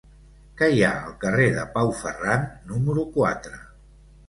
Què 0.61 0.69
hi 0.75 0.79
ha 0.87 0.93
al 1.01 1.13
carrer 1.25 1.45
de 1.59 1.67
Pau 1.77 1.93
Ferran 2.01 2.49
número 2.73 3.07
quatre? 3.21 3.63